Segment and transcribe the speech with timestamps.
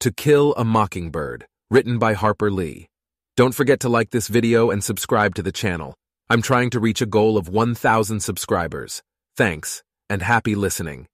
[0.00, 2.88] To Kill a Mockingbird, written by Harper Lee.
[3.36, 5.92] Don't forget to like this video and subscribe to the channel.
[6.30, 9.02] I'm trying to reach a goal of 1,000 subscribers.
[9.36, 11.06] Thanks, and happy listening.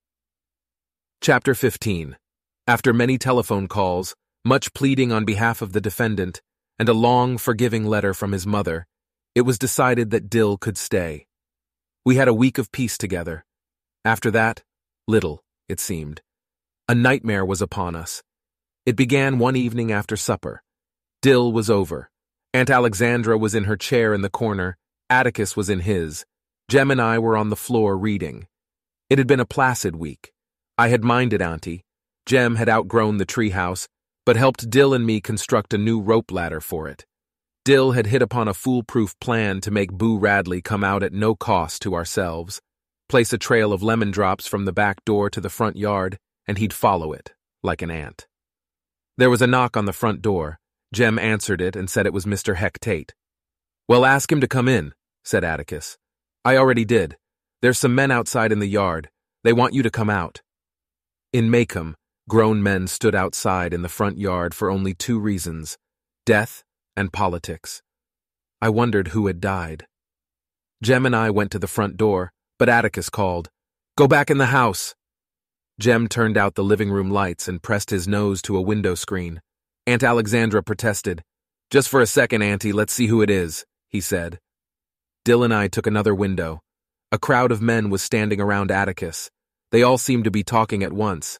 [1.20, 2.16] Chapter 15
[2.68, 4.14] After many telephone calls,
[4.44, 6.40] much pleading on behalf of the defendant,
[6.78, 8.86] and a long, forgiving letter from his mother,
[9.34, 11.26] it was decided that Dill could stay.
[12.04, 13.44] We had a week of peace together.
[14.04, 14.62] After that,
[15.08, 16.20] little, it seemed.
[16.88, 18.22] A nightmare was upon us.
[18.86, 20.62] It began one evening after supper.
[21.20, 22.08] Dill was over.
[22.54, 24.76] Aunt Alexandra was in her chair in the corner.
[25.10, 26.24] Atticus was in his.
[26.70, 28.46] Jem and I were on the floor reading.
[29.10, 30.32] It had been a placid week.
[30.78, 31.82] I had minded Auntie.
[32.26, 33.88] Jem had outgrown the treehouse,
[34.24, 37.04] but helped Dill and me construct a new rope ladder for it.
[37.64, 41.34] Dill had hit upon a foolproof plan to make Boo Radley come out at no
[41.34, 42.62] cost to ourselves,
[43.08, 46.58] place a trail of lemon drops from the back door to the front yard, and
[46.58, 48.28] he'd follow it, like an ant.
[49.18, 50.58] There was a knock on the front door.
[50.92, 52.56] Jem answered it and said it was Mr.
[52.56, 53.14] Heck Tate.
[53.88, 54.92] Well, ask him to come in,
[55.24, 55.96] said Atticus.
[56.44, 57.16] I already did.
[57.62, 59.08] There's some men outside in the yard.
[59.42, 60.42] They want you to come out.
[61.32, 61.94] In Maycomb,
[62.28, 65.78] grown men stood outside in the front yard for only two reasons
[66.26, 66.62] death
[66.96, 67.82] and politics.
[68.60, 69.86] I wondered who had died.
[70.82, 73.48] Jem and I went to the front door, but Atticus called,
[73.96, 74.94] Go back in the house.
[75.78, 79.42] Jem turned out the living room lights and pressed his nose to a window screen.
[79.86, 81.22] Aunt Alexandra protested.
[81.70, 84.38] Just for a second, Auntie, let's see who it is, he said.
[85.24, 86.60] Dill and I took another window.
[87.12, 89.30] A crowd of men was standing around Atticus.
[89.70, 91.38] They all seemed to be talking at once.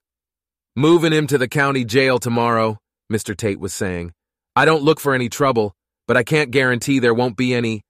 [0.75, 2.79] Moving him to the county jail tomorrow,
[3.11, 3.35] Mr.
[3.35, 4.13] Tate was saying.
[4.55, 5.73] I don't look for any trouble,
[6.07, 7.83] but I can't guarantee there won't be any.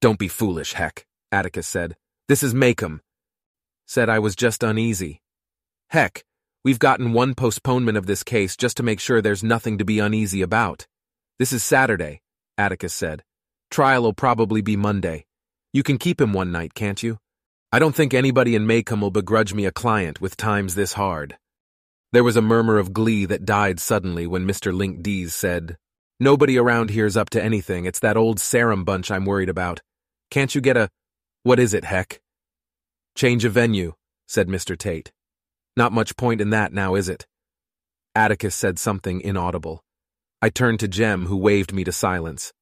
[0.00, 1.94] Don't be foolish, Heck, Atticus said.
[2.28, 3.00] This is Maycomb.
[3.86, 5.20] Said I was just uneasy.
[5.90, 6.24] Heck,
[6.64, 10.00] we've gotten one postponement of this case just to make sure there's nothing to be
[10.00, 10.86] uneasy about.
[11.38, 12.22] This is Saturday,
[12.58, 13.22] Atticus said.
[13.70, 15.26] Trial'll probably be Monday.
[15.72, 17.18] You can keep him one night, can't you?
[17.70, 21.36] I don't think anybody in Maycomb will begrudge me a client with times this hard.
[22.12, 24.74] There was a murmur of glee that died suddenly when Mr.
[24.74, 25.76] Link Deas said,
[26.18, 27.84] Nobody around here's up to anything.
[27.84, 29.80] It's that old Sarum bunch I'm worried about.
[30.30, 30.88] Can't you get a.
[31.42, 32.20] What is it, heck?
[33.14, 33.92] Change of venue,
[34.26, 34.78] said Mr.
[34.78, 35.12] Tate.
[35.76, 37.26] Not much point in that now, is it?
[38.14, 39.84] Atticus said something inaudible.
[40.40, 42.52] I turned to Jem, who waved me to silence.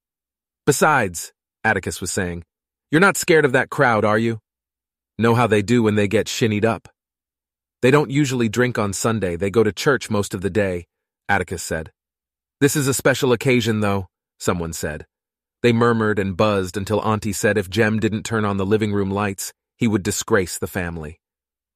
[0.67, 1.33] Besides,
[1.63, 2.45] Atticus was saying,
[2.91, 4.39] you're not scared of that crowd, are you?
[5.19, 6.89] Know how they do when they get shinnied up.
[7.83, 10.87] They don't usually drink on Sunday, they go to church most of the day,
[11.29, 11.91] Atticus said.
[12.61, 14.07] This is a special occasion, though,
[14.39, 15.07] someone said.
[15.63, 19.11] They murmured and buzzed until Auntie said if Jem didn't turn on the living room
[19.11, 21.19] lights, he would disgrace the family.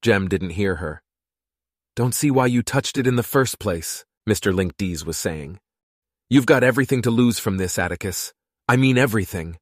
[0.02, 1.02] Jem didn't hear her.
[1.98, 4.54] Don't see why you touched it in the first place, Mr.
[4.54, 4.76] Link.
[4.76, 5.58] Linkdees was saying.
[6.30, 8.32] You've got everything to lose from this, Atticus.
[8.68, 9.58] I mean everything.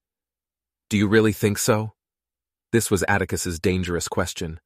[0.91, 1.95] Do you really think so?
[2.73, 4.61] This was Atticus's dangerous question.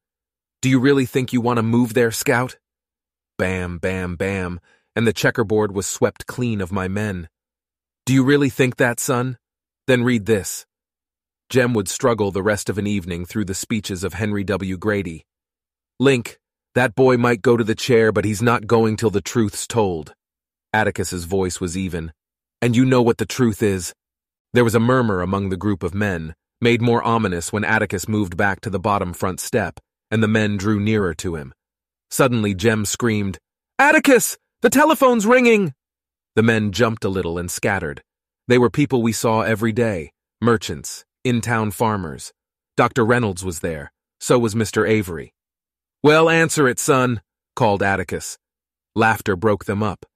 [0.61, 2.57] Do you really think you want to move there, Scout?
[3.37, 4.59] Bam, bam, bam,
[4.93, 7.29] and the checkerboard was swept clean of my men.
[8.05, 9.37] Do you really think that, son?
[9.87, 10.65] Then read this.
[11.49, 14.77] Jem would struggle the rest of an evening through the speeches of Henry W.
[14.77, 15.25] Grady.
[16.01, 16.40] Link,
[16.75, 20.13] that boy might go to the chair, but he's not going till the truth's told.
[20.73, 22.13] Atticus's voice was even.
[22.61, 23.93] And you know what the truth is.
[24.53, 28.37] There was a murmur among the group of men, made more ominous when Atticus moved
[28.37, 31.53] back to the bottom front step, and the men drew nearer to him.
[32.09, 33.39] Suddenly, Jem screamed,
[33.79, 34.37] Atticus!
[34.61, 35.73] The telephone's ringing!
[36.35, 38.03] The men jumped a little and scattered.
[38.47, 40.11] They were people we saw every day
[40.41, 42.33] merchants, in town farmers.
[42.75, 43.05] Dr.
[43.05, 43.91] Reynolds was there.
[44.19, 44.87] So was Mr.
[44.89, 45.33] Avery.
[46.03, 47.21] Well, answer it, son,
[47.55, 48.39] called Atticus.
[48.95, 50.07] Laughter broke them up.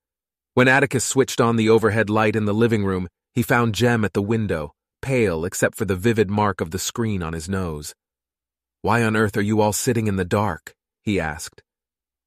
[0.55, 4.13] When Atticus switched on the overhead light in the living room, he found Jem at
[4.13, 4.73] the window,
[5.03, 7.93] pale except for the vivid mark of the screen on his nose.
[8.81, 10.73] Why on earth are you all sitting in the dark?
[11.03, 11.61] he asked.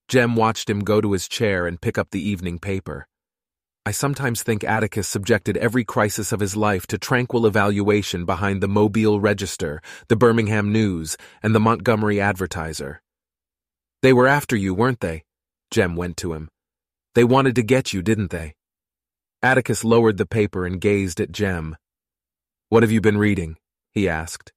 [0.06, 3.08] Jem watched him go to his chair and pick up the evening paper.
[3.84, 8.68] I sometimes think Atticus subjected every crisis of his life to tranquil evaluation behind the
[8.68, 13.02] Mobile Register, the Birmingham News, and the Montgomery Advertiser.
[14.02, 15.24] They were after you, weren't they?
[15.70, 16.48] Jem went to him.
[17.14, 18.54] They wanted to get you, didn't they?
[19.42, 21.76] Atticus lowered the paper and gazed at Jem.
[22.68, 23.56] What have you been reading?
[23.92, 24.52] he asked.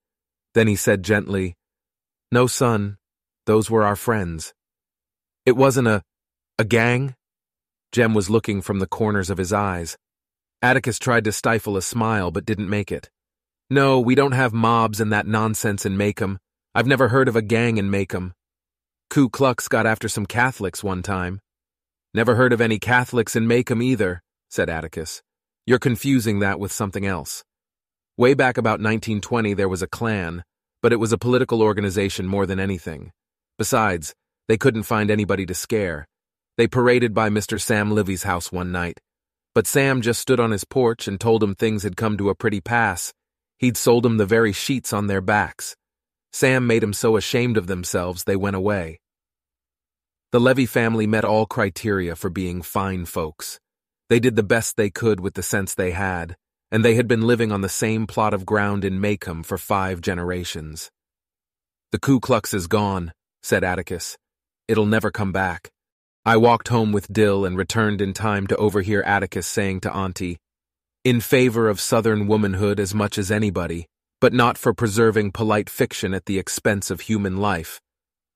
[0.54, 1.56] Then he said gently,
[2.32, 2.98] No, son,
[3.46, 4.54] those were our friends.
[5.46, 6.04] It wasn't a,
[6.60, 7.16] a gang?
[7.92, 9.98] Jem was looking from the corners of his eyes.
[10.62, 13.10] Atticus tried to stifle a smile but didn't make it.
[13.70, 16.38] No, we don't have mobs and that nonsense in Maycomb.
[16.76, 18.34] I've never heard of a gang in Maycomb.
[19.12, 21.42] Ku Klux got after some Catholics one time.
[22.14, 25.22] Never heard of any Catholics in Maycomb either, said Atticus.
[25.66, 27.44] You're confusing that with something else.
[28.16, 30.46] Way back about 1920, there was a Klan,
[30.82, 33.12] but it was a political organization more than anything.
[33.58, 34.16] Besides,
[34.48, 36.08] they couldn't find anybody to scare.
[36.56, 37.60] They paraded by Mr.
[37.60, 39.02] Sam Levy's house one night,
[39.54, 42.36] but Sam just stood on his porch and told him things had come to a
[42.36, 43.12] pretty pass.
[43.58, 45.76] He'd sold them the very sheets on their backs.
[46.32, 49.00] Sam made so ashamed of themselves they went away.
[50.32, 53.60] The Levy family met all criteria for being fine folks.
[54.10, 56.38] They did the best they could with the sense they had,
[56.72, 60.00] and they had been living on the same plot of ground in Maycomb for five
[60.00, 60.90] generations.
[61.92, 63.12] The Ku Klux is gone,
[63.44, 64.18] said Atticus.
[64.70, 65.70] It'll never come back.
[66.24, 70.38] I walked home with Dill and returned in time to overhear Atticus saying to Auntie,
[71.04, 73.88] In favor of Southern womanhood as much as anybody,
[74.22, 77.82] but not for preserving polite fiction at the expense of human life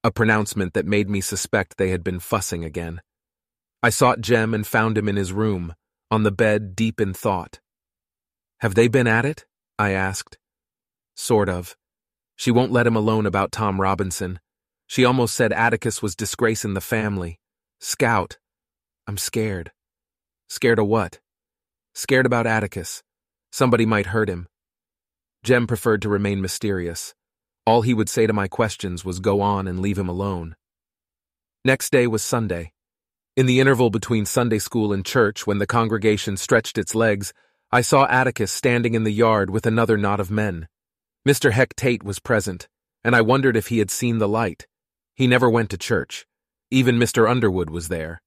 [0.06, 3.02] a pronouncement that made me suspect they had been fussing again.
[3.82, 5.74] I sought Jem and found him in his room,
[6.12, 7.60] on the bed deep in thought.
[8.60, 9.46] Have they been at it?
[9.80, 10.38] I asked.
[11.16, 11.76] Sort of.
[12.36, 14.40] She won't let him alone about Tom Robinson.
[14.86, 17.40] She almost said Atticus was disgracing the family.
[17.80, 18.38] Scout.
[19.08, 19.72] I'm scared.
[20.50, 21.20] Scared of what?
[21.96, 23.02] Scared about Atticus.
[23.52, 24.46] Somebody might hurt him.
[25.46, 27.14] Jem preferred to remain mysterious.
[27.68, 30.56] All he would say to my questions was go on and leave him alone.
[31.64, 32.74] Next day was Sunday.
[33.36, 37.32] In the interval between Sunday school and church, when the congregation stretched its legs,
[37.72, 40.68] I saw Atticus standing in the yard with another knot of men.
[41.28, 41.52] Mr.
[41.52, 42.68] Heck Tate was present,
[43.04, 44.66] and I wondered if he had seen the light.
[45.14, 46.26] He never went to church.
[46.72, 47.30] Even Mr.
[47.30, 48.24] Underwood was there.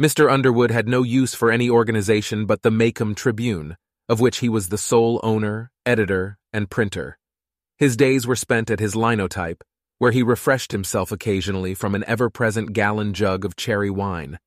[0.00, 0.30] Mr.
[0.30, 3.78] Underwood had no use for any organization but the Maycomb Tribune,
[4.12, 7.16] of which he was the sole owner, editor, and printer.
[7.78, 9.64] His days were spent at his linotype,
[9.96, 14.38] where he refreshed himself occasionally from an ever-present gallon jug of cherry wine.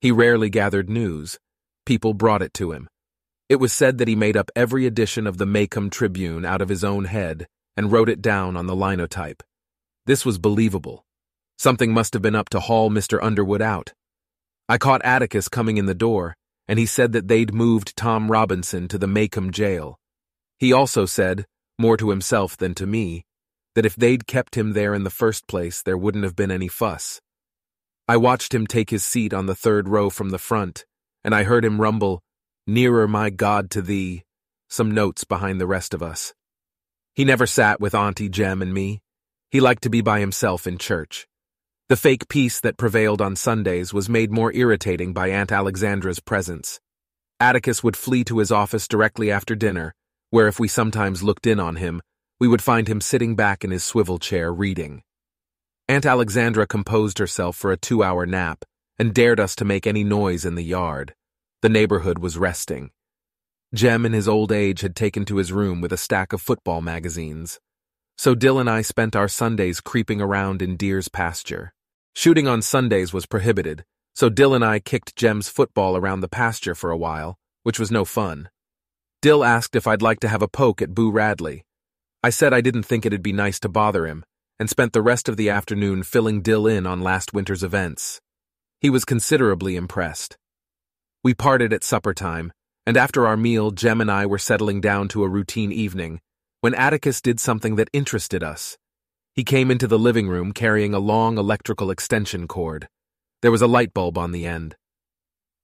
[0.00, 1.38] He rarely gathered news.
[1.86, 2.88] People brought it to him.
[3.48, 6.68] It was said that he made up every edition of the Maycomb Tribune out of
[6.68, 7.46] his own head
[7.76, 9.44] and wrote it down on the linotype.
[10.06, 11.04] This was believable.
[11.56, 13.22] Something must have been up to haul Mr.
[13.22, 13.92] Underwood out.
[14.68, 16.34] I caught Atticus coming in the door,
[16.66, 19.98] and he said that they'd moved Tom Robinson to the Maycomb jail.
[20.58, 21.46] He also said,
[21.78, 23.24] more to himself than to me,
[23.74, 26.68] that if they'd kept him there in the first place, there wouldn't have been any
[26.68, 27.20] fuss.
[28.06, 30.84] I watched him take his seat on the third row from the front,
[31.24, 32.22] and I heard him rumble,
[32.66, 34.24] Nearer, my God, to thee,
[34.68, 36.34] some notes behind the rest of us.
[37.14, 39.00] He never sat with Auntie Jem and me.
[39.50, 41.26] He liked to be by himself in church.
[41.90, 46.80] The fake peace that prevailed on Sundays was made more irritating by Aunt Alexandra's presence.
[47.38, 49.94] Atticus would flee to his office directly after dinner,
[50.30, 52.00] where if we sometimes looked in on him,
[52.40, 55.02] we would find him sitting back in his swivel chair reading.
[55.86, 58.64] Aunt Alexandra composed herself for a two-hour nap
[58.98, 61.14] and dared us to make any noise in the yard.
[61.60, 62.92] The neighborhood was resting.
[63.74, 66.80] Jem in his old age had taken to his room with a stack of football
[66.80, 67.60] magazines.
[68.16, 71.73] So Dill and I spent our Sundays creeping around in Deer's pasture.
[72.16, 73.84] Shooting on Sundays was prohibited,
[74.14, 77.90] so Dill and I kicked Jem's football around the pasture for a while, which was
[77.90, 78.48] no fun.
[79.20, 81.64] Dill asked if I'd like to have a poke at Boo Radley.
[82.22, 84.24] I said I didn't think it'd be nice to bother him,
[84.60, 88.20] and spent the rest of the afternoon filling Dill in on last winter's events.
[88.80, 90.38] He was considerably impressed.
[91.24, 92.52] We parted at supper time,
[92.86, 96.20] and after our meal, Jem and I were settling down to a routine evening,
[96.60, 98.78] when Atticus did something that interested us.
[99.34, 102.88] He came into the living room carrying a long electrical extension cord.
[103.42, 104.76] There was a light bulb on the end.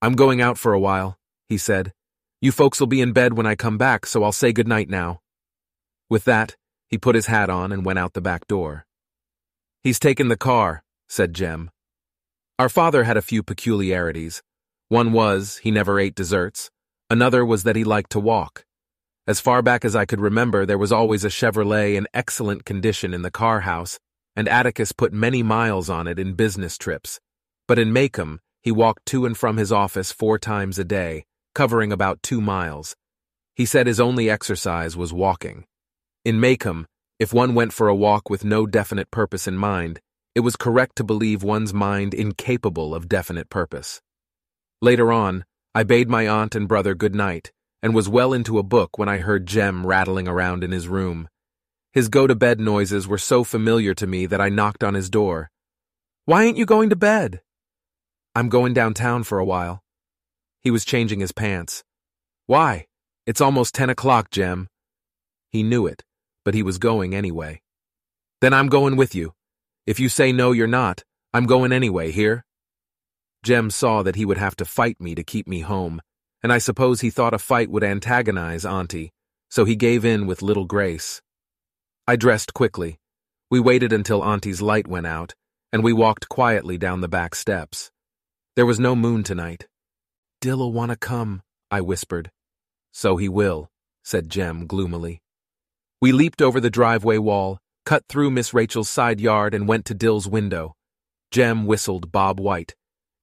[0.03, 1.93] I'm going out for a while, he said.
[2.41, 4.89] You folks will be in bed when I come back, so I'll say good night
[4.89, 5.21] now.
[6.09, 6.57] With that,
[6.89, 8.87] he put his hat on and went out the back door.
[9.85, 11.71] He's taken the car, said Jem.
[12.59, 14.43] Our father had a few peculiarities.
[14.89, 16.71] One was, he never ate desserts.
[17.09, 18.65] Another was that he liked to walk.
[19.31, 23.15] As far back as I could remember, there was always a Chevrolet in excellent condition
[23.15, 24.01] in the car house,
[24.35, 27.21] and Atticus put many miles on it in business trips.
[27.69, 31.93] But in Maycomb, he walked to and from his office four times a day, covering
[31.93, 32.97] about two miles.
[33.55, 35.65] He said his only exercise was walking.
[36.25, 36.87] In Maycomb,
[37.21, 40.01] if one went for a walk with no definite purpose in mind,
[40.35, 44.01] it was correct to believe one's mind incapable of definite purpose.
[44.83, 48.63] Later on, I bade my aunt and brother good night, and was well into a
[48.63, 51.29] book when I heard Jem rattling around in his room.
[51.93, 55.51] His go-to-bed noises were so familiar to me that I knocked on his door.
[56.25, 57.41] Why ain't you going to bed?
[58.35, 59.83] I'm going downtown for a while.
[60.61, 61.83] He was changing his pants.
[62.47, 62.87] Why?
[63.27, 64.69] It's almost ten o'clock, Jem.
[65.51, 66.05] He knew it,
[66.45, 67.63] but he was going anyway.
[68.41, 69.33] Then I'm going with you.
[69.87, 71.03] If you say no, you're not.
[71.35, 72.45] I'm going anyway, here?
[73.43, 76.01] Jem saw that he would have to fight me to keep me home,
[76.43, 79.13] and I suppose he thought a fight would antagonize Auntie,
[79.51, 81.21] so he gave in with little grace.
[82.07, 82.99] I dressed quickly.
[83.51, 85.35] We waited until Auntie's light went out,
[85.73, 87.91] and we walked quietly down the back steps.
[88.57, 89.67] There was no moon tonight.
[90.41, 92.31] Dill'll want to come, I whispered.
[92.93, 93.69] So he will,
[94.03, 95.21] said Jem gloomily.
[96.01, 99.95] We leaped over the driveway wall, cut through Miss Rachel's side yard, and went to
[99.95, 100.75] Dill's window.
[101.31, 102.75] Jem whistled Bob White.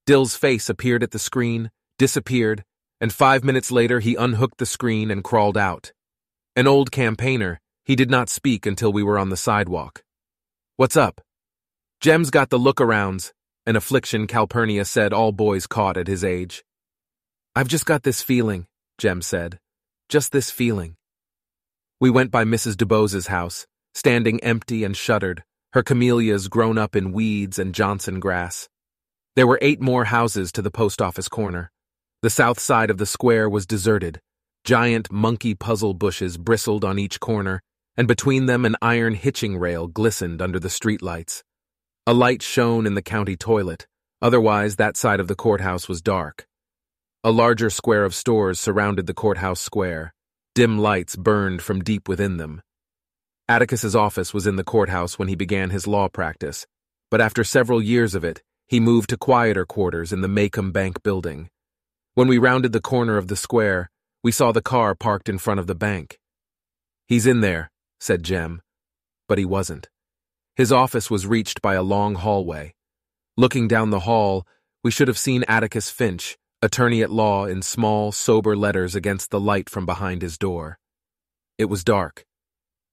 [0.05, 2.63] Dill's face appeared at the screen, disappeared,
[2.99, 5.91] and five minutes later he unhooked the screen and crawled out.
[6.55, 10.03] An old campaigner, he did not speak until we were on the sidewalk.
[10.75, 11.21] What's up?
[12.01, 13.31] Jem's got the look-arounds,
[13.65, 16.63] an affliction Calpurnia said all boys caught at his age.
[17.55, 19.59] I've just got this feeling, Jem said.
[20.09, 20.95] Just this feeling.
[21.99, 22.77] We went by Mrs.
[22.77, 28.69] DuBose's house, standing empty and shuttered, her camellias grown up in weeds and Johnson grass.
[29.35, 31.71] There were eight more houses to the post office corner.
[32.23, 34.19] The south side of the square was deserted.
[34.63, 37.61] Giant monkey puzzle bushes bristled on each corner,
[37.95, 41.43] and between them an iron hitching rail glistened under the streetlights.
[42.07, 43.85] A light shone in the county toilet,
[44.19, 46.47] otherwise that side of the courthouse was dark.
[47.23, 50.13] A larger square of stores surrounded the courthouse square.
[50.55, 52.63] Dim lights burned from deep within them.
[53.47, 56.65] Atticus's office was in the courthouse when he began his law practice,
[57.11, 61.03] but after several years of it, he moved to quieter quarters in the Maycomb Bank
[61.03, 61.49] building.
[62.17, 63.91] When we rounded the corner of the square,
[64.23, 66.17] we saw the car parked in front of the bank.
[67.07, 67.69] He's in there,
[67.99, 68.63] said Jem.
[69.29, 69.87] But he wasn't.
[70.55, 72.73] His office was reached by a long hallway.
[73.37, 74.47] Looking down the hall,
[74.83, 79.39] we should have seen Atticus Finch, attorney at law, in small, sober letters against the
[79.39, 80.79] light from behind his door.
[81.59, 82.25] It was dark.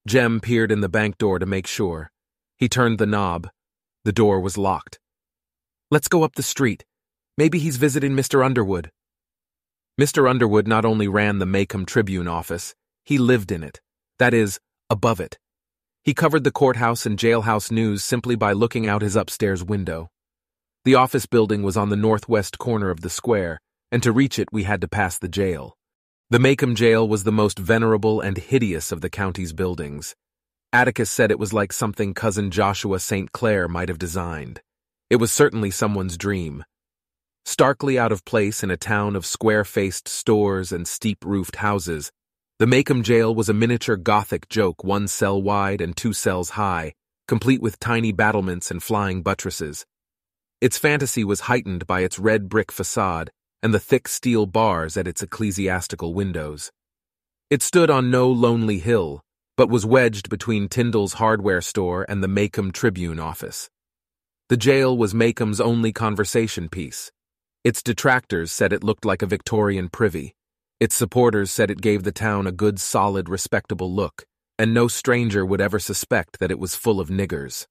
[0.06, 2.10] Jem peered in the bank door to make sure.
[2.58, 3.48] He turned the knob.
[4.04, 4.98] The door was locked.
[5.90, 6.84] Let's go up the street.
[7.38, 8.44] Maybe he's visiting Mr.
[8.44, 8.90] Underwood.
[10.00, 10.28] Mr.
[10.28, 12.74] Underwood not only ran the Maycomb Tribune office,
[13.04, 13.80] he lived in it.
[14.18, 14.58] That is,
[14.90, 15.38] above it.
[16.02, 20.10] He covered the courthouse and jailhouse news simply by looking out his upstairs window.
[20.84, 23.60] The office building was on the northwest corner of the square,
[23.92, 25.76] and to reach it we had to pass the jail.
[26.28, 30.16] The Maycomb jail was the most venerable and hideous of the county's buildings.
[30.72, 33.30] Atticus said it was like something cousin Joshua St.
[33.30, 34.60] Clair might have designed.
[35.08, 36.64] It was certainly someone's dream.
[37.46, 42.10] Starkly out of place in a town of square-faced stores and steep-roofed houses,
[42.58, 46.94] the Maycomb jail was a miniature Gothic joke one cell wide and two cells high,
[47.28, 49.84] complete with tiny battlements and flying buttresses.
[50.60, 53.30] Its fantasy was heightened by its red brick facade
[53.62, 56.70] and the thick steel bars at its ecclesiastical windows.
[57.50, 59.20] It stood on no lonely hill,
[59.56, 63.68] but was wedged between Tyndal's hardware store and the Maycomb Tribune office.
[64.48, 67.10] The jail was Maycomb's only conversation piece.
[67.64, 70.34] Its detractors said it looked like a Victorian privy.
[70.80, 74.26] Its supporters said it gave the town a good, solid, respectable look,
[74.58, 77.66] and no stranger would ever suspect that it was full of niggers.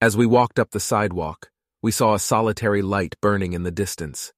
[0.00, 1.48] As we walked up the sidewalk,
[1.80, 4.32] we saw a solitary light burning in the distance.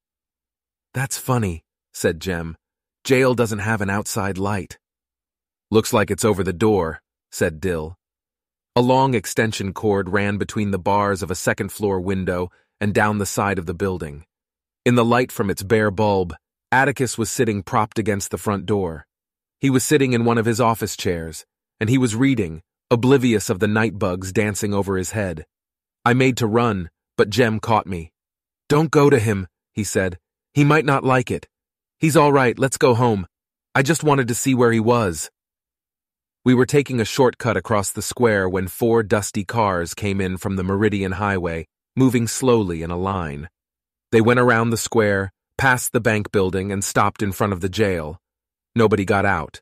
[0.92, 2.56] That's funny, said Jem.
[3.04, 4.78] Jail doesn't have an outside light.
[5.70, 7.00] Looks like it's over the door,
[7.32, 7.96] said Dill.
[8.76, 13.18] A long extension cord ran between the bars of a second floor window and down
[13.18, 14.24] the side of the building.
[14.84, 16.34] In the light from its bare bulb,
[16.70, 19.06] Atticus was sitting propped against the front door.
[19.60, 21.44] He was sitting in one of his office chairs,
[21.80, 25.46] and he was reading, oblivious of the night bugs dancing over his head.
[26.04, 28.12] I made to run, but Jem caught me.
[28.68, 30.18] Don't go to him, he said.
[30.54, 31.48] He might not like it.
[31.98, 33.26] He's all right, let's go home.
[33.74, 35.30] I just wanted to see where he was.
[36.44, 40.56] We were taking a shortcut across the square when four dusty cars came in from
[40.56, 41.66] the Meridian Highway,
[41.98, 43.48] moving slowly in a line.
[44.12, 47.68] They went around the square, passed the bank building, and stopped in front of the
[47.68, 48.20] jail.
[48.76, 49.60] Nobody got out.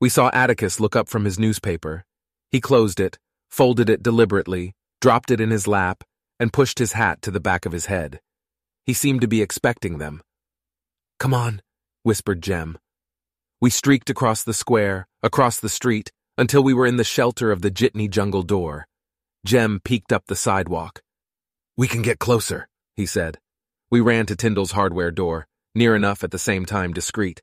[0.00, 2.04] We saw Atticus look up from his newspaper.
[2.50, 3.18] He closed it,
[3.50, 6.02] folded it deliberately, dropped it in his lap,
[6.40, 8.20] and pushed his hat to the back of his head.
[8.86, 10.22] He seemed to be expecting them.
[11.18, 11.60] Come on,
[12.04, 12.78] whispered Jem.
[13.60, 17.60] We streaked across the square, across the street, until we were in the shelter of
[17.60, 18.86] the Jitney jungle door.
[19.44, 21.02] Jem peeked up the sidewalk.
[21.76, 23.38] We can get closer, he said.
[23.90, 27.42] We ran to Tyndal's hardware door, near enough at the same time discreet.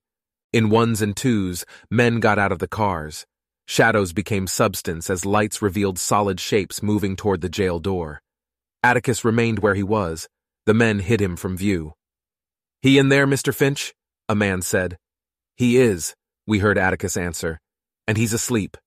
[0.52, 3.25] In ones and twos, men got out of the cars.
[3.68, 8.22] Shadows became substance as lights revealed solid shapes moving toward the jail door.
[8.82, 10.28] Atticus remained where he was.
[10.66, 11.94] The men hid him from view.
[12.82, 13.54] He in there, Mr.
[13.54, 13.94] Finch?
[14.28, 14.98] A man said.
[15.56, 16.16] He is,
[16.48, 17.60] we heard Atticus answer.
[18.08, 18.78] And he's asleep.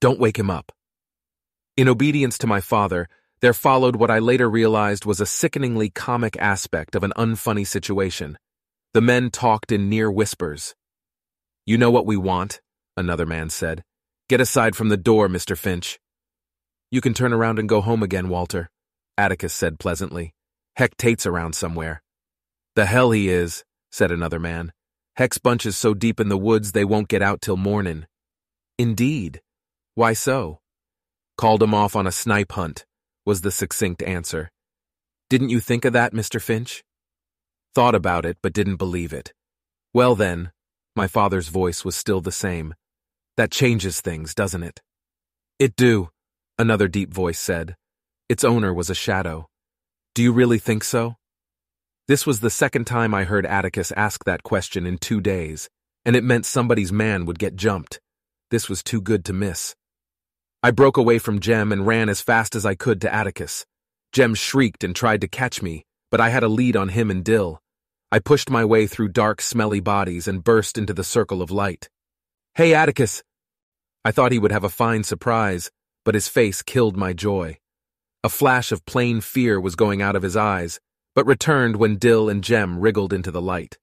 [0.00, 0.72] Don't wake him up.
[1.76, 3.08] In obedience to my father,
[3.44, 8.38] there followed what I later realized was a sickeningly comic aspect of an unfunny situation.
[8.94, 10.74] The men talked in near whispers.
[11.66, 12.62] You know what we want,
[12.96, 13.84] another man said.
[14.30, 15.58] Get aside from the door, Mr.
[15.58, 15.98] Finch.
[16.90, 18.70] You can turn around and go home again, Walter,
[19.18, 20.32] Atticus said pleasantly.
[20.76, 22.02] Heck Tate's around somewhere.
[22.76, 24.72] The hell he is, said another man.
[25.16, 28.06] Heck's bunch is so deep in the woods they won't get out till mornin'.
[28.78, 29.42] Indeed.
[29.94, 30.60] Why so?
[31.36, 32.86] Called him off on a snipe hunt,
[33.24, 34.50] was the succinct answer.
[35.30, 36.40] Didn't you think of that, Mr.
[36.40, 36.84] Finch?
[37.74, 39.32] Thought about it, but didn't believe it.
[39.92, 40.52] Well then,
[40.94, 42.74] my father's voice was still the same.
[43.36, 44.80] That changes things, doesn't it?
[45.58, 46.10] It do,
[46.58, 47.76] another deep voice said.
[48.28, 49.48] Its owner was a shadow.
[50.14, 51.16] Do you really think so?
[52.06, 55.68] This was the second time I heard Atticus ask that question in two days,
[56.04, 57.98] and it meant somebody's man would get jumped.
[58.50, 59.74] This was too good to miss.
[60.64, 63.66] I broke away from Jem and ran as fast as I could to Atticus.
[64.12, 67.22] Jem shrieked and tried to catch me, but I had a lead on him and
[67.22, 67.60] Dill.
[68.10, 71.90] I pushed my way through dark, smelly bodies and burst into the circle of light.
[72.54, 73.22] Hey, Atticus!
[74.06, 75.70] I thought he would have a fine surprise,
[76.02, 77.58] but his face killed my joy.
[78.22, 80.80] A flash of plain fear was going out of his eyes,
[81.14, 83.76] but returned when Dill and Jem wriggled into the light.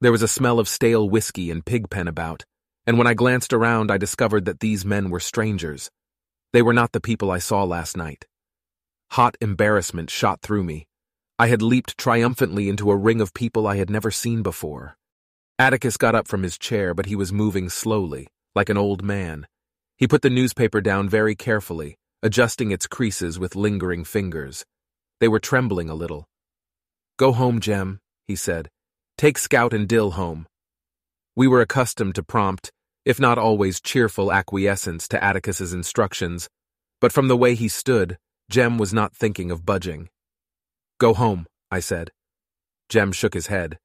[0.00, 2.44] There was a smell of stale whiskey and pigpen about,
[2.86, 5.90] and when I glanced around, I discovered that these men were strangers.
[6.52, 8.26] They were not the people I saw last night.
[9.12, 10.86] Hot embarrassment shot through me.
[11.38, 14.96] I had leaped triumphantly into a ring of people I had never seen before.
[15.58, 19.46] Atticus got up from his chair, but he was moving slowly, like an old man.
[19.96, 24.64] He put the newspaper down very carefully, adjusting its creases with lingering fingers.
[25.20, 26.26] They were trembling a little.
[27.18, 28.68] Go home, Jem, he said.
[29.16, 30.46] Take Scout and Dill home.
[31.36, 32.72] We were accustomed to prompt,
[33.04, 36.48] if not always cheerful acquiescence to Atticus's instructions,
[37.00, 38.16] but from the way he stood,
[38.48, 40.08] Jem was not thinking of budging.
[40.98, 42.12] Go home, I said.
[42.88, 43.78] Jem shook his head.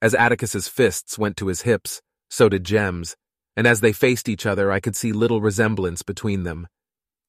[0.00, 2.00] As Atticus's fists went to his hips,
[2.30, 3.16] so did Jem's,
[3.56, 6.68] and as they faced each other, I could see little resemblance between them.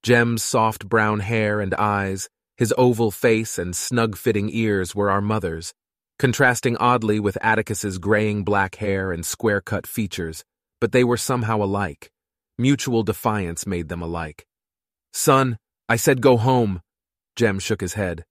[0.03, 5.73] Jem's soft brown hair and eyes, his oval face and snug-fitting ears were our mother's,
[6.19, 10.43] contrasting oddly with Atticus's graying black hair and square-cut features
[10.83, 12.11] but they were somehow alike.
[12.57, 14.45] Mutual defiance made them alike.
[15.13, 16.81] Son, I said go home.
[17.37, 18.25] Jem shook his head.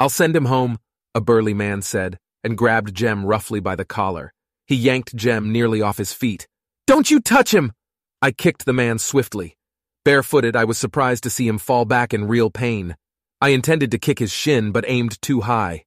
[0.00, 0.80] I'll send him home,
[1.14, 4.32] a burly man said, and grabbed Jem roughly by the collar.
[4.66, 6.48] He yanked Jem nearly off his feet.
[6.88, 7.72] Don't you touch him!
[8.20, 9.56] I kicked the man swiftly.
[10.04, 12.96] Barefooted, I was surprised to see him fall back in real pain.
[13.40, 15.84] I intended to kick his shin, but aimed too high.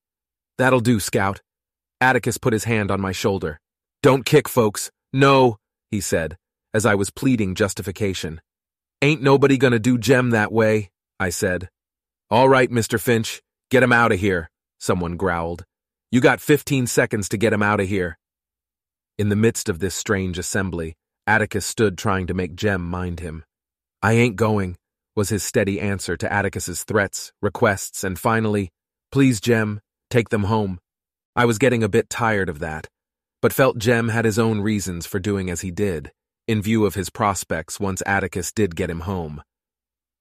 [0.57, 1.41] That'll do, Scout.
[1.99, 3.59] Atticus put his hand on my shoulder.
[4.01, 4.89] Don't kick, folks.
[5.11, 5.57] No,
[5.91, 6.37] he said,
[6.73, 8.41] as I was pleading justification.
[9.01, 11.69] Ain't nobody gonna do Jem that way, I said.
[12.29, 12.99] All right, Mr.
[12.99, 15.63] Finch, get him out of here, someone growled.
[16.11, 18.17] You got 15 seconds to get him out of here.
[19.17, 20.95] In the midst of this strange assembly,
[21.25, 23.43] Atticus stood trying to make Jem mind him.
[24.01, 24.77] I ain't going,
[25.15, 28.71] was his steady answer to Atticus's threats, requests, and finally,
[29.11, 30.79] Please, Jem, take them home.
[31.35, 32.87] I was getting a bit tired of that
[33.41, 36.11] but felt Jem had his own reasons for doing as he did,
[36.47, 39.41] in view of his prospects once Atticus did get him home.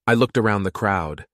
[0.07, 1.27] I looked around the crowd.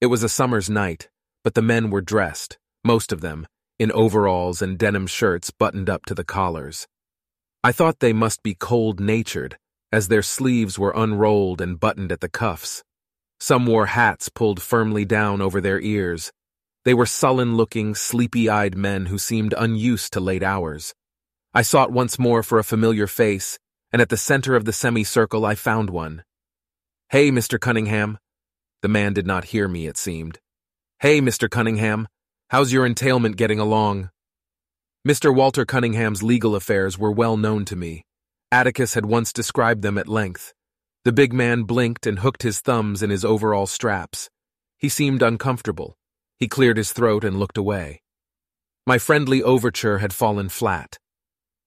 [0.00, 1.08] It was a summer's night,
[1.44, 3.46] but the men were dressed, most of them,
[3.78, 6.86] in overalls and denim shirts buttoned up to the collars.
[7.62, 9.58] I thought they must be cold-natured,
[9.92, 12.82] as their sleeves were unrolled and buttoned at the cuffs.
[13.38, 16.32] Some wore hats pulled firmly down over their ears.
[16.84, 20.94] They were sullen-looking, sleepy-eyed men who seemed unused to late hours.
[21.52, 23.58] I sought once more for a familiar face,
[23.92, 26.22] and at the center of the semicircle I found one.
[27.08, 27.58] Hey, Mr.
[27.58, 28.18] Cunningham.
[28.82, 30.38] The man did not hear me, it seemed.
[31.00, 31.50] Hey, Mr.
[31.50, 32.06] Cunningham.
[32.50, 34.10] How's your entailment getting along?
[35.06, 35.34] Mr.
[35.34, 38.04] Walter Cunningham's legal affairs were well known to me.
[38.52, 40.54] Atticus had once described them at length.
[41.04, 44.30] The big man blinked and hooked his thumbs in his overall straps.
[44.78, 45.96] He seemed uncomfortable.
[46.38, 48.02] He cleared his throat and looked away.
[48.86, 50.98] My friendly overture had fallen flat.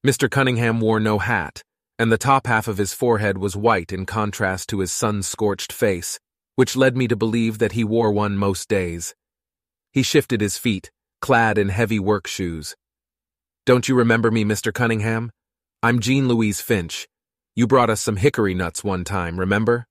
[0.05, 0.29] Mr.
[0.29, 1.63] Cunningham wore no hat,
[1.97, 6.19] and the top half of his forehead was white in contrast to his sun-scorched face,
[6.55, 9.15] which led me to believe that he wore one most days.
[9.93, 12.75] He shifted his feet, clad in heavy work shoes.
[13.65, 14.73] Don't you remember me, Mr.
[14.73, 15.31] Cunningham?
[15.81, 17.07] I'm Jean Louise Finch.
[17.55, 19.85] You brought us some hickory nuts one time, remember?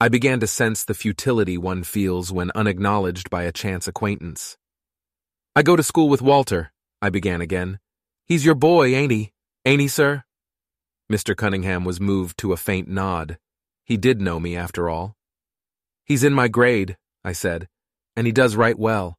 [0.00, 4.56] I began to sense the futility one feels when unacknowledged by a chance acquaintance.
[5.56, 6.70] I go to school with Walter,
[7.02, 7.80] I began again.
[8.28, 9.32] He's your boy, ain't he?
[9.64, 10.22] Ain't he, sir?
[11.10, 11.34] Mr.
[11.34, 13.38] Cunningham was moved to a faint nod.
[13.86, 15.16] He did know me, after all.
[16.04, 17.68] He's in my grade, I said.
[18.18, 19.16] and he does right well.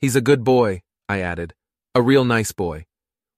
[0.00, 1.52] He's a good boy, I added.
[1.94, 2.86] A real nice boy.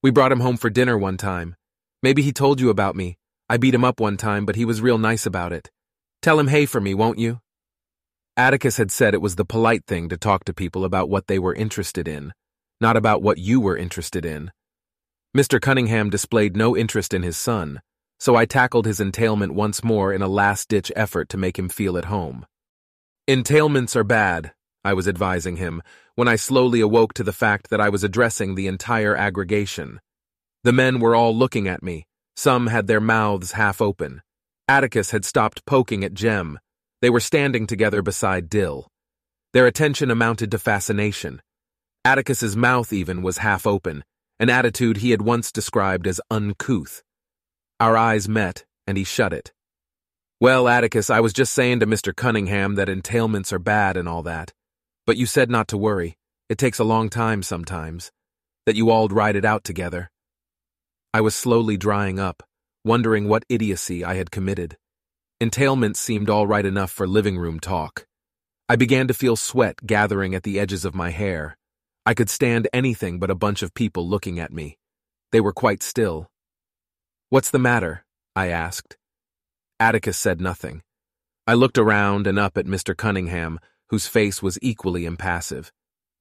[0.03, 1.57] We brought him home for dinner one time.
[2.01, 3.19] Maybe he told you about me.
[3.49, 5.71] I beat him up one time, but he was real nice about it.
[6.23, 7.41] Tell him hey for me, won't you?
[8.37, 11.39] Atticus had said it was the polite thing to talk to people about what they
[11.41, 12.33] were interested in,
[12.81, 14.53] not about what you were interested in.
[15.37, 15.61] Mr.
[15.61, 17.81] Cunningham displayed no interest in his son,
[18.19, 21.97] so I tackled his entailment once more in a last-ditch effort to make him feel
[21.97, 22.47] at home.
[23.29, 24.53] Entailments are bad,
[24.85, 25.83] I was advising him,
[26.17, 30.01] when I slowly awoke to the fact that I was addressing the entire aggregation.
[30.65, 32.07] The men were all looking at me.
[32.35, 34.23] Some had their mouths half open.
[34.67, 36.59] Atticus had stopped poking at Jem.
[37.03, 38.89] They were standing together beside Dill.
[39.53, 41.41] Their attention amounted to fascination.
[42.05, 44.05] Atticus's mouth even was half open,
[44.41, 47.03] an attitude he had once described as uncouth.
[47.79, 49.53] Our eyes met, and he shut it.
[50.41, 52.17] Well, Atticus, I was just saying to Mr.
[52.17, 54.55] Cunningham that entailments are bad and all that.
[55.07, 56.17] But you said not to worry.
[56.49, 58.11] It takes a long time sometimes.
[58.65, 60.11] That you all'd ride it out together.
[61.13, 62.43] I was slowly drying up,
[62.83, 64.79] wondering what idiocy I had committed.
[65.43, 68.07] Entailments seemed all right enough for living room talk.
[68.71, 71.59] I began to feel sweat gathering at the edges of my hair.
[72.07, 74.79] I could stand anything but a bunch of people looking at me.
[75.33, 76.31] They were quite still.
[77.29, 78.05] What's the matter?
[78.35, 78.97] I asked.
[79.79, 80.83] Atticus said nothing.
[81.47, 82.97] I looked around and up at Mr.
[82.97, 85.73] Cunningham, whose face was equally impassive.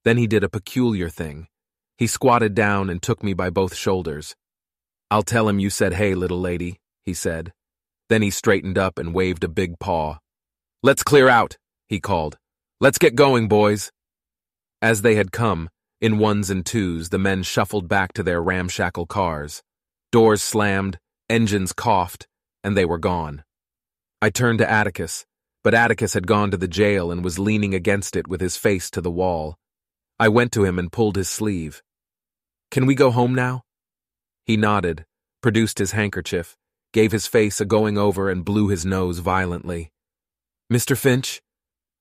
[0.04, 1.48] Then he did a peculiar thing.
[1.96, 4.34] He squatted down and took me by both shoulders.
[5.10, 7.52] I'll tell him you said hey, little lady, he said.
[8.08, 10.18] Then he straightened up and waved a big paw.
[10.82, 12.38] Let's clear out, he called.
[12.80, 13.92] Let's get going, boys.
[14.82, 15.68] As they had come,
[16.00, 19.62] in ones and twos, the men shuffled back to their ramshackle cars.
[20.10, 22.26] Doors slammed, engines coughed,
[22.64, 23.44] and they were gone.
[24.22, 25.26] I turned to Atticus,
[25.62, 28.90] but Atticus had gone to the jail and was leaning against it with his face
[28.92, 29.56] to the wall.
[30.18, 31.82] I went to him and pulled his sleeve.
[32.70, 33.62] Can we go home now?
[34.46, 35.04] He nodded,
[35.42, 36.56] produced his handkerchief,
[36.92, 39.90] gave his face a going over and blew his nose violently.
[40.72, 40.96] Mr.
[40.96, 41.42] Finch?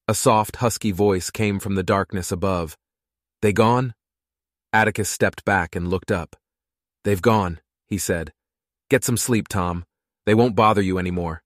[0.10, 2.76] A soft, husky voice came from the darkness above.
[3.44, 3.94] They gone?
[4.74, 6.36] Atticus stepped back and looked up.
[7.04, 8.34] They've gone, he said.
[8.90, 9.86] Get some sleep, Tom.
[10.26, 11.44] They won't bother you anymore.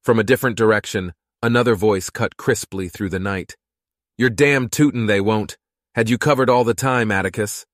[0.00, 3.56] From a different direction, another voice cut crisply through the night.
[4.16, 5.56] You're damn tootin' they won't.
[5.96, 7.66] Had you covered all the time, Atticus?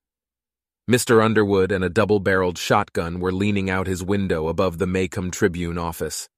[0.91, 1.23] Mr.
[1.23, 5.77] Underwood and a double barreled shotgun were leaning out his window above the Maycomb Tribune
[5.77, 6.31] office.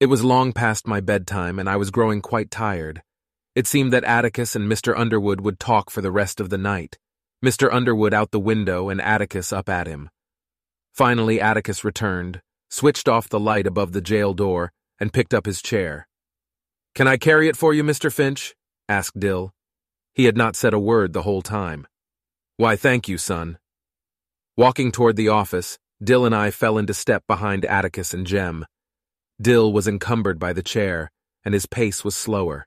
[0.00, 3.02] It was long past my bedtime, and I was growing quite tired.
[3.54, 4.98] It seemed that Atticus and Mr.
[4.98, 6.96] Underwood would talk for the rest of the night,
[7.44, 7.70] Mr.
[7.70, 10.08] Underwood out the window and Atticus up at him.
[10.94, 15.60] Finally, Atticus returned, switched off the light above the jail door, and picked up his
[15.60, 16.08] chair.
[16.94, 18.10] Can I carry it for you, Mr.
[18.10, 18.54] Finch?
[18.88, 19.52] asked Dill.
[20.14, 21.86] He had not said a word the whole time.
[22.56, 23.58] Why, thank you, son.
[24.56, 28.64] Walking toward the office, Dill and I fell into step behind Atticus and Jem.
[29.40, 31.10] Dill was encumbered by the chair,
[31.44, 32.66] and his pace was slower.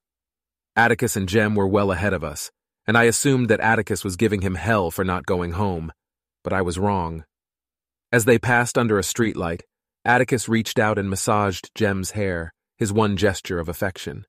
[0.75, 2.49] Atticus and Jem were well ahead of us,
[2.87, 5.91] and I assumed that Atticus was giving him hell for not going home,
[6.43, 7.25] but I was wrong.
[8.11, 9.61] As they passed under a streetlight,
[10.03, 14.25] Atticus reached out and massaged Jem's hair, his one gesture of affection.